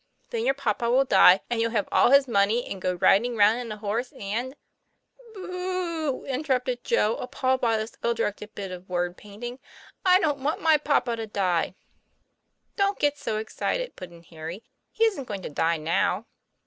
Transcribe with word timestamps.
Then 0.31 0.45
your 0.45 0.55
papa 0.55 0.89
will 0.89 1.05
die, 1.05 1.41
and 1.47 1.61
you'll 1.61 1.69
have 1.77 1.87
all 1.91 2.09
his 2.09 2.27
money, 2.27 2.65
and 2.65 2.81
go 2.81 2.95
riding 2.95 3.35
round 3.35 3.59
in 3.59 3.71
a 3.71 3.77
horse 3.77 4.11
and" 4.13 4.55
'Boo 5.35 5.45
oo!" 5.45 6.25
interrupted 6.25 6.83
Joe, 6.83 7.17
appalled 7.17 7.61
by 7.61 7.77
this 7.77 7.95
ill 8.03 8.15
directed 8.15 8.55
bit 8.55 8.71
of 8.71 8.89
word 8.89 9.15
painting. 9.15 9.59
"I 10.03 10.19
don't 10.19 10.39
want 10.41 10.59
my 10.59 10.77
papa 10.77 11.17
to 11.17 11.27
die."" 11.27 11.75
Don't 12.77 12.97
get 12.97 13.19
so 13.19 13.37
excited," 13.37 13.95
put 13.95 14.09
in 14.09 14.23
Harry." 14.23 14.63
He 14.91 15.03
isn't 15.03 15.25
going 15.25 15.43
to 15.43 15.51
die 15.51 15.77
now." 15.77 16.25